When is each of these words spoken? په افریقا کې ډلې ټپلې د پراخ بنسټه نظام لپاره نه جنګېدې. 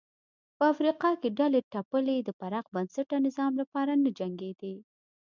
په 0.57 0.63
افریقا 0.73 1.11
کې 1.21 1.29
ډلې 1.39 1.61
ټپلې 1.73 2.17
د 2.23 2.29
پراخ 2.39 2.65
بنسټه 2.75 3.15
نظام 3.27 3.51
لپاره 3.61 3.91
نه 4.03 4.09
جنګېدې. 4.19 4.75